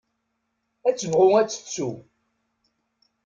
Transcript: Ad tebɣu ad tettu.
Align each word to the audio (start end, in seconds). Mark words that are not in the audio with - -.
Ad 0.87 0.95
tebɣu 0.97 1.27
ad 1.41 1.49
tettu. 1.49 1.91